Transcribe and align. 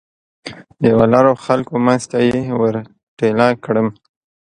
د 0.81 0.85
ولاړو 0.99 1.33
خلکو 1.45 1.73
منځ 1.85 2.01
ته 2.11 2.17
یې 2.27 2.39
ور 2.59 2.75
ټېله 3.17 3.47
کړم. 3.65 3.87